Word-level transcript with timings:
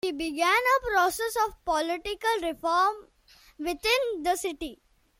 He 0.03 0.11
began 0.11 0.49
a 0.57 0.87
process 0.91 1.37
of 1.47 1.63
political 1.63 2.39
reform 2.41 3.05
within 3.59 4.23
the 4.23 4.35
city. 4.35 4.81